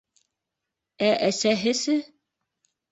[1.11, 1.99] Ә әсәһесе?